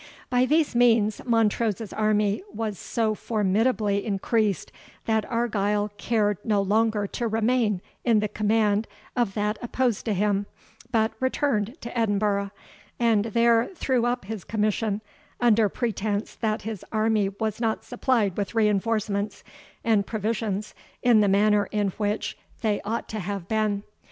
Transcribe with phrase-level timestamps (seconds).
[0.31, 4.71] By these means, Montrose's army was so formidably increased,
[5.05, 10.47] that Argyle cared no longer to remain in the command of that opposed to him,
[10.91, 12.49] but returned to Edinburgh,
[12.99, 15.01] and there threw up his commission,
[15.39, 19.43] under pretence that his army was not supplied with reinforcements
[19.83, 20.73] and provisions
[21.03, 23.83] in the manner in which they ought to have been.